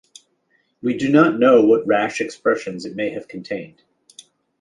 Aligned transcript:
We 0.81 0.97
do 0.97 1.09
not 1.09 1.37
know 1.37 1.61
what 1.61 1.85
rash 1.85 2.21
expressions 2.21 2.85
it 2.87 2.95
may 2.95 3.11
have 3.11 3.27
contained. 3.27 3.83